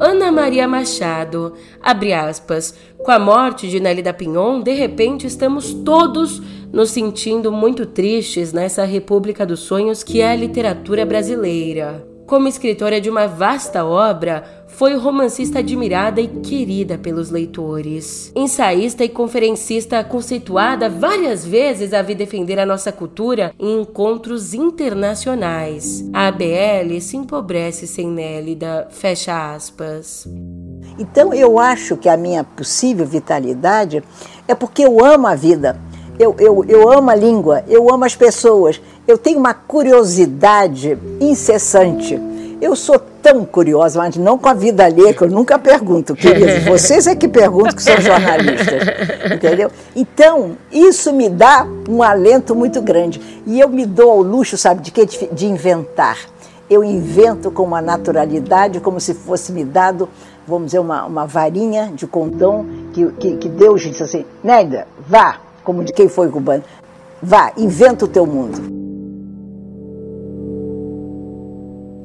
Ana 0.00 0.32
Maria 0.32 0.66
Machado, 0.66 1.52
abre 1.80 2.12
aspas, 2.12 2.74
com 2.98 3.12
a 3.12 3.18
morte 3.18 3.68
de 3.68 3.78
Nelly 3.78 4.02
da 4.02 4.12
Pinhon, 4.12 4.60
de 4.60 4.72
repente 4.72 5.26
estamos 5.26 5.72
todos 5.72 6.42
nos 6.72 6.90
sentindo 6.90 7.52
muito 7.52 7.86
tristes 7.86 8.52
nessa 8.52 8.84
república 8.84 9.46
dos 9.46 9.60
sonhos 9.60 10.02
que 10.02 10.20
é 10.20 10.32
a 10.32 10.36
literatura 10.36 11.06
brasileira. 11.06 12.13
Como 12.26 12.48
escritora 12.48 13.00
de 13.02 13.10
uma 13.10 13.26
vasta 13.26 13.84
obra, 13.84 14.64
foi 14.66 14.96
romancista 14.96 15.58
admirada 15.58 16.22
e 16.22 16.26
querida 16.26 16.96
pelos 16.96 17.30
leitores. 17.30 18.32
Ensaísta 18.34 19.04
e 19.04 19.10
conferencista 19.10 20.02
conceituada 20.02 20.88
várias 20.88 21.44
vezes 21.44 21.92
a 21.92 22.00
vir 22.00 22.14
defender 22.14 22.58
a 22.58 22.64
nossa 22.64 22.90
cultura 22.90 23.52
em 23.60 23.82
encontros 23.82 24.54
internacionais. 24.54 26.08
A 26.14 26.28
ABL 26.28 26.98
se 27.00 27.16
empobrece 27.16 27.86
sem 27.86 28.08
Nélida, 28.08 28.88
fecha 28.90 29.54
aspas. 29.54 30.26
Então 30.98 31.34
eu 31.34 31.58
acho 31.58 31.96
que 31.96 32.08
a 32.08 32.16
minha 32.16 32.42
possível 32.42 33.04
vitalidade 33.04 34.02
é 34.48 34.54
porque 34.54 34.82
eu 34.82 35.04
amo 35.04 35.26
a 35.26 35.34
vida. 35.34 35.78
Eu, 36.18 36.34
eu, 36.38 36.64
eu 36.68 36.92
amo 36.92 37.10
a 37.10 37.14
língua, 37.14 37.64
eu 37.66 37.92
amo 37.92 38.04
as 38.04 38.14
pessoas, 38.14 38.80
eu 39.06 39.18
tenho 39.18 39.38
uma 39.38 39.52
curiosidade 39.52 40.98
incessante. 41.20 42.20
Eu 42.60 42.74
sou 42.74 42.98
tão 42.98 43.44
curiosa, 43.44 43.98
mas 43.98 44.16
não 44.16 44.38
com 44.38 44.48
a 44.48 44.54
vida 44.54 44.84
alheia, 44.84 45.12
que 45.12 45.22
eu 45.22 45.28
nunca 45.28 45.58
pergunto, 45.58 46.14
queridos. 46.14 46.64
Vocês 46.64 47.06
é 47.06 47.14
que 47.14 47.28
perguntam 47.28 47.74
que 47.74 47.82
são 47.82 48.00
jornalistas, 48.00 48.82
entendeu? 49.34 49.70
Então, 49.94 50.56
isso 50.72 51.12
me 51.12 51.28
dá 51.28 51.66
um 51.88 52.02
alento 52.02 52.54
muito 52.54 52.80
grande. 52.80 53.20
E 53.46 53.60
eu 53.60 53.68
me 53.68 53.84
dou 53.84 54.10
ao 54.10 54.22
luxo, 54.22 54.56
sabe, 54.56 54.80
de 54.80 54.90
quê? 54.90 55.06
De 55.30 55.46
inventar. 55.46 56.18
Eu 56.70 56.82
invento 56.82 57.50
com 57.50 57.64
uma 57.64 57.82
naturalidade, 57.82 58.80
como 58.80 58.98
se 58.98 59.12
fosse 59.12 59.52
me 59.52 59.64
dado, 59.64 60.08
vamos 60.46 60.66
dizer, 60.66 60.78
uma, 60.78 61.04
uma 61.04 61.26
varinha 61.26 61.92
de 61.94 62.06
condão 62.06 62.64
que, 62.94 63.06
que, 63.12 63.36
que 63.36 63.48
Deus 63.50 63.82
disse 63.82 64.02
assim, 64.02 64.24
Nélia, 64.42 64.86
vá, 65.06 65.38
como 65.62 65.84
de 65.84 65.92
quem 65.92 66.08
foi 66.08 66.30
cubano, 66.30 66.64
vá, 67.22 67.52
inventa 67.58 68.06
o 68.06 68.08
teu 68.08 68.24
mundo. 68.24 68.83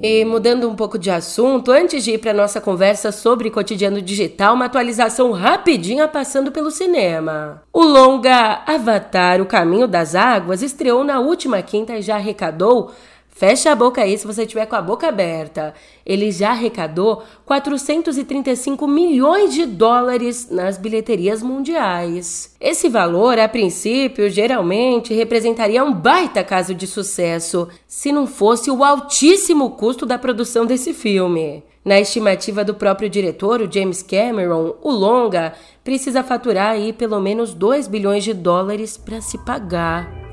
E 0.01 0.23
mudando 0.23 0.69
um 0.69 0.75
pouco 0.75 0.97
de 0.97 1.12
assunto, 1.12 1.71
antes 1.71 2.05
de 2.05 2.12
ir 2.12 2.19
para 2.19 2.33
nossa 2.33 2.62
conversa 2.62 3.12
sobre 3.12 3.51
cotidiano 3.51 4.01
digital, 4.01 4.55
uma 4.55 4.65
atualização 4.65 5.31
rapidinha 5.31 6.07
passando 6.07 6.53
pelo 6.53 6.71
cinema. 6.71 7.62
O 7.73 7.83
longa 7.83 8.63
Avatar: 8.65 9.41
O 9.41 9.45
Caminho 9.45 9.89
das 9.89 10.15
Águas 10.15 10.62
estreou 10.62 11.03
na 11.03 11.19
última 11.19 11.62
quinta 11.62 11.97
e 11.97 12.01
já 12.01 12.15
arrecadou 12.15 12.93
Fecha 13.39 13.71
a 13.71 13.75
boca 13.75 14.02
aí 14.02 14.17
se 14.17 14.28
você 14.28 14.41
estiver 14.41 14.65
com 14.65 14.75
a 14.75 14.82
boca 14.82 15.08
aberta. 15.08 15.73
Ele 16.06 16.30
já 16.30 16.49
arrecadou 16.49 17.23
435 17.45 18.86
milhões 18.86 19.54
de 19.54 19.65
dólares 19.65 20.49
nas 20.52 20.78
bilheterias 20.78 21.41
mundiais. 21.41 22.54
Esse 22.60 22.89
valor, 22.89 23.39
a 23.39 23.47
princípio, 23.47 24.30
geralmente 24.30 25.13
representaria 25.13 25.82
um 25.82 25.93
baita 25.93 26.43
caso 26.43 26.75
de 26.75 26.86
sucesso, 26.86 27.69
se 27.88 28.12
não 28.12 28.28
fosse 28.28 28.69
o 28.69 28.84
altíssimo 28.84 29.69
custo 29.69 30.06
da 30.06 30.19
produção 30.19 30.65
desse 30.65 30.93
filme. 30.93 31.63
Na 31.86 31.97
estimativa 31.97 32.65
do 32.65 32.73
próprio 32.73 33.10
diretor, 33.10 33.62
o 33.62 33.71
James 33.71 34.04
Cameron, 34.04 34.75
o 34.82 34.91
longa 34.91 35.54
precisa 35.82 36.21
faturar 36.23 36.71
aí 36.71 36.91
pelo 36.91 37.21
menos 37.21 37.54
2 37.54 37.88
bilhões 37.88 38.25
de 38.25 38.34
dólares 38.34 38.97
para 38.97 39.21
se 39.21 39.38
pagar. 39.45 40.29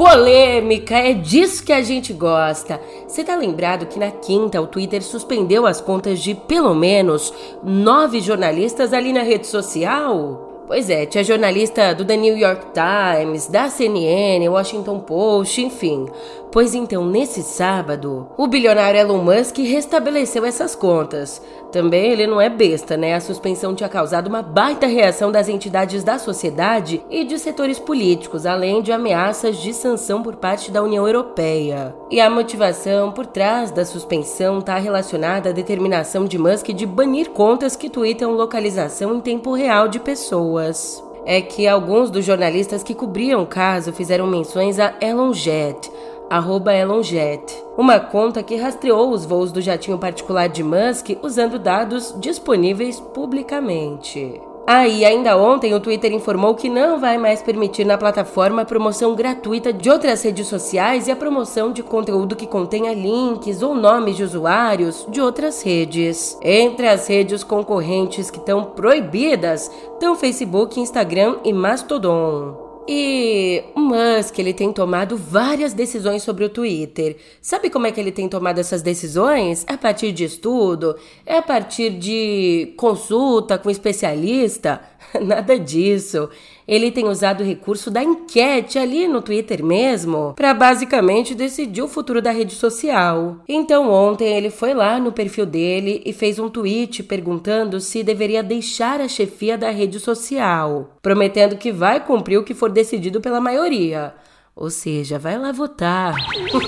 Polêmica, 0.00 0.96
é 0.96 1.12
disso 1.12 1.62
que 1.62 1.74
a 1.74 1.82
gente 1.82 2.14
gosta. 2.14 2.80
Você 3.06 3.22
tá 3.22 3.36
lembrado 3.36 3.84
que 3.84 3.98
na 3.98 4.10
quinta 4.10 4.58
o 4.58 4.66
Twitter 4.66 5.02
suspendeu 5.02 5.66
as 5.66 5.78
contas 5.78 6.20
de 6.20 6.34
pelo 6.34 6.74
menos 6.74 7.30
nove 7.62 8.18
jornalistas 8.22 8.94
ali 8.94 9.12
na 9.12 9.20
rede 9.20 9.46
social? 9.46 10.64
Pois 10.66 10.88
é, 10.88 11.04
tinha 11.04 11.22
jornalista 11.22 11.94
do 11.94 12.04
The 12.04 12.16
New 12.16 12.38
York 12.38 12.68
Times, 12.72 13.48
da 13.48 13.68
CNN, 13.68 14.48
Washington 14.48 15.00
Post, 15.00 15.60
enfim. 15.60 16.06
Pois 16.50 16.74
então, 16.74 17.04
nesse 17.04 17.42
sábado, 17.42 18.26
o 18.38 18.46
bilionário 18.46 19.00
Elon 19.00 19.18
Musk 19.18 19.58
restabeleceu 19.58 20.46
essas 20.46 20.74
contas. 20.74 21.42
Também 21.72 22.12
ele 22.12 22.26
não 22.26 22.40
é 22.40 22.48
besta, 22.48 22.96
né? 22.96 23.14
A 23.14 23.20
suspensão 23.20 23.74
tinha 23.74 23.88
causado 23.88 24.26
uma 24.26 24.42
baita 24.42 24.86
reação 24.86 25.30
das 25.30 25.48
entidades 25.48 26.02
da 26.02 26.18
sociedade 26.18 27.02
e 27.08 27.24
de 27.24 27.38
setores 27.38 27.78
políticos, 27.78 28.46
além 28.46 28.82
de 28.82 28.92
ameaças 28.92 29.58
de 29.58 29.72
sanção 29.72 30.22
por 30.22 30.36
parte 30.36 30.70
da 30.70 30.82
União 30.82 31.06
Europeia. 31.06 31.94
E 32.10 32.20
a 32.20 32.28
motivação 32.28 33.12
por 33.12 33.26
trás 33.26 33.70
da 33.70 33.84
suspensão 33.84 34.58
está 34.58 34.76
relacionada 34.78 35.50
à 35.50 35.52
determinação 35.52 36.24
de 36.24 36.38
Musk 36.38 36.68
de 36.68 36.86
banir 36.86 37.30
contas 37.30 37.76
que 37.76 37.88
tweetam 37.90 38.32
localização 38.32 39.14
em 39.14 39.20
tempo 39.20 39.54
real 39.54 39.88
de 39.88 40.00
pessoas 40.00 41.02
é 41.24 41.40
que 41.40 41.68
alguns 41.68 42.10
dos 42.10 42.24
jornalistas 42.24 42.82
que 42.82 42.94
cobriam 42.94 43.42
o 43.42 43.46
caso 43.46 43.92
fizeram 43.92 44.26
menções 44.26 44.78
a 44.78 44.94
ElonJet, 45.00 45.90
arroba 46.28 46.74
ElonJet, 46.74 47.59
uma 47.76 47.98
conta 47.98 48.42
que 48.42 48.56
rastreou 48.56 49.10
os 49.10 49.24
voos 49.24 49.52
do 49.52 49.60
jatinho 49.60 49.98
particular 49.98 50.48
de 50.48 50.62
Musk 50.62 51.10
usando 51.22 51.58
dados 51.58 52.14
disponíveis 52.18 53.00
publicamente. 53.00 54.40
Ah, 54.72 54.86
e 54.86 55.04
ainda 55.04 55.36
ontem 55.36 55.74
o 55.74 55.80
Twitter 55.80 56.12
informou 56.12 56.54
que 56.54 56.68
não 56.68 57.00
vai 57.00 57.18
mais 57.18 57.42
permitir 57.42 57.84
na 57.84 57.98
plataforma 57.98 58.62
a 58.62 58.64
promoção 58.64 59.16
gratuita 59.16 59.72
de 59.72 59.90
outras 59.90 60.22
redes 60.22 60.46
sociais 60.46 61.08
e 61.08 61.10
a 61.10 61.16
promoção 61.16 61.72
de 61.72 61.82
conteúdo 61.82 62.36
que 62.36 62.46
contenha 62.46 62.94
links 62.94 63.62
ou 63.62 63.74
nomes 63.74 64.16
de 64.16 64.22
usuários 64.22 65.04
de 65.08 65.20
outras 65.20 65.60
redes. 65.62 66.38
Entre 66.40 66.86
as 66.86 67.08
redes 67.08 67.42
concorrentes 67.42 68.30
que 68.30 68.38
estão 68.38 68.62
proibidas 68.62 69.68
estão 69.94 70.14
Facebook, 70.14 70.78
Instagram 70.78 71.38
e 71.42 71.52
Mastodon. 71.52 72.69
E 72.92 73.62
o 73.76 73.78
Musk, 73.78 74.36
ele 74.40 74.52
tem 74.52 74.72
tomado 74.72 75.16
várias 75.16 75.72
decisões 75.72 76.24
sobre 76.24 76.44
o 76.44 76.48
Twitter. 76.48 77.16
Sabe 77.40 77.70
como 77.70 77.86
é 77.86 77.92
que 77.92 78.00
ele 78.00 78.10
tem 78.10 78.28
tomado 78.28 78.58
essas 78.58 78.82
decisões? 78.82 79.64
É 79.68 79.74
a 79.74 79.78
partir 79.78 80.10
de 80.10 80.24
estudo? 80.24 80.96
É 81.24 81.38
a 81.38 81.42
partir 81.42 81.90
de 81.90 82.74
consulta 82.76 83.56
com 83.56 83.70
especialista? 83.70 84.80
Nada 85.20 85.58
disso 85.58 86.28
ele 86.70 86.92
tem 86.92 87.08
usado 87.08 87.40
o 87.40 87.44
recurso 87.44 87.90
da 87.90 88.00
enquete 88.00 88.78
ali 88.78 89.08
no 89.08 89.20
Twitter 89.20 89.60
mesmo 89.64 90.34
para 90.36 90.54
basicamente 90.54 91.34
decidir 91.34 91.82
o 91.82 91.88
futuro 91.88 92.22
da 92.22 92.30
rede 92.30 92.54
social. 92.54 93.38
Então 93.48 93.90
ontem 93.90 94.36
ele 94.36 94.50
foi 94.50 94.72
lá 94.72 95.00
no 95.00 95.10
perfil 95.10 95.44
dele 95.44 96.00
e 96.06 96.12
fez 96.12 96.38
um 96.38 96.48
tweet 96.48 97.02
perguntando 97.02 97.80
se 97.80 98.04
deveria 98.04 98.40
deixar 98.40 99.00
a 99.00 99.08
chefia 99.08 99.58
da 99.58 99.70
rede 99.70 99.98
social, 99.98 100.96
prometendo 101.02 101.56
que 101.56 101.72
vai 101.72 101.98
cumprir 101.98 102.38
o 102.38 102.44
que 102.44 102.54
for 102.54 102.70
decidido 102.70 103.20
pela 103.20 103.40
maioria. 103.40 104.14
Ou 104.54 104.68
seja, 104.70 105.18
vai 105.18 105.38
lá 105.38 105.52
votar. 105.52 106.14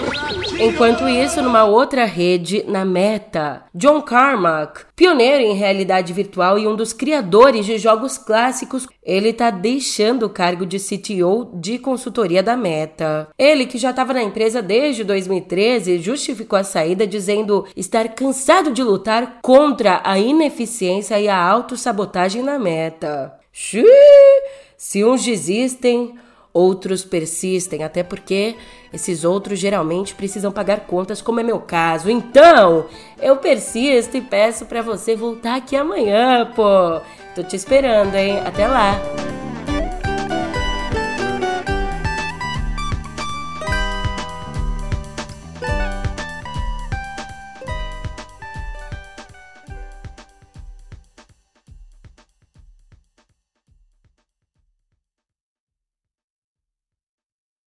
Enquanto 0.58 1.08
isso, 1.08 1.42
numa 1.42 1.64
outra 1.64 2.04
rede, 2.04 2.64
na 2.66 2.84
Meta, 2.84 3.64
John 3.74 4.00
Carmack, 4.00 4.82
pioneiro 4.94 5.42
em 5.42 5.54
realidade 5.54 6.12
virtual 6.12 6.58
e 6.58 6.66
um 6.66 6.76
dos 6.76 6.92
criadores 6.92 7.66
de 7.66 7.78
jogos 7.78 8.16
clássicos, 8.16 8.86
ele 9.02 9.30
está 9.30 9.50
deixando 9.50 10.24
o 10.24 10.30
cargo 10.30 10.64
de 10.64 10.78
CTO 10.78 11.50
de 11.54 11.78
consultoria 11.78 12.42
da 12.42 12.56
Meta. 12.56 13.28
Ele, 13.38 13.66
que 13.66 13.78
já 13.78 13.90
estava 13.90 14.12
na 14.12 14.22
empresa 14.22 14.62
desde 14.62 15.04
2013, 15.04 15.98
justificou 15.98 16.58
a 16.58 16.64
saída 16.64 17.06
dizendo 17.06 17.66
estar 17.76 18.08
cansado 18.10 18.72
de 18.72 18.82
lutar 18.82 19.38
contra 19.42 20.00
a 20.04 20.18
ineficiência 20.18 21.20
e 21.20 21.28
a 21.28 21.36
autossabotagem 21.36 22.42
na 22.42 22.58
Meta. 22.58 23.34
Xiii, 23.52 23.84
se 24.76 25.04
uns 25.04 25.22
desistem, 25.22 26.14
outros 26.52 27.04
persistem, 27.04 27.82
até 27.82 28.02
porque 28.02 28.56
esses 28.92 29.24
outros 29.24 29.58
geralmente 29.58 30.14
precisam 30.14 30.52
pagar 30.52 30.80
contas, 30.80 31.22
como 31.22 31.40
é 31.40 31.42
meu 31.42 31.60
caso. 31.60 32.10
Então, 32.10 32.86
eu 33.20 33.36
persisto 33.36 34.16
e 34.16 34.20
peço 34.20 34.66
para 34.66 34.82
você 34.82 35.16
voltar 35.16 35.56
aqui 35.56 35.74
amanhã, 35.76 36.50
pô. 36.54 37.00
Tô 37.34 37.42
te 37.42 37.56
esperando, 37.56 38.14
hein? 38.14 38.38
Até 38.40 38.66
lá. 38.66 39.00